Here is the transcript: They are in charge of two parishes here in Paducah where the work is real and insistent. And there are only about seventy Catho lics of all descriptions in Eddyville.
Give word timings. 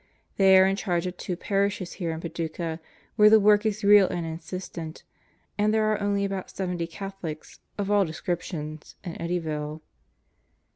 They 0.37 0.57
are 0.57 0.65
in 0.65 0.77
charge 0.77 1.05
of 1.05 1.15
two 1.15 1.35
parishes 1.37 1.93
here 2.01 2.09
in 2.11 2.21
Paducah 2.21 2.79
where 3.17 3.29
the 3.29 3.39
work 3.39 3.67
is 3.67 3.83
real 3.83 4.07
and 4.07 4.25
insistent. 4.25 5.03
And 5.59 5.71
there 5.71 5.91
are 5.93 6.01
only 6.01 6.25
about 6.25 6.49
seventy 6.49 6.87
Catho 6.87 7.21
lics 7.21 7.59
of 7.77 7.91
all 7.91 8.03
descriptions 8.03 8.95
in 9.03 9.13
Eddyville. 9.19 9.81